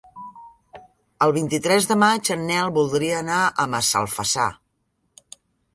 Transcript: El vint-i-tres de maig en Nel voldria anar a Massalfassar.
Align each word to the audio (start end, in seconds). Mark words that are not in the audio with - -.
El 1.25 1.33
vint-i-tres 1.35 1.89
de 1.91 1.97
maig 2.05 2.33
en 2.37 2.47
Nel 2.49 2.73
voldria 2.79 3.21
anar 3.25 3.45
a 3.65 3.69
Massalfassar. 3.77 4.49